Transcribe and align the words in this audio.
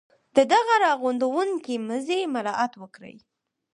د 0.35 0.37
دغه 0.53 0.75
را 0.83 0.91
غونډوونکي 1.01 1.75
مزي 1.87 2.21
مراعات 2.35 2.73
وکړي. 2.77 3.15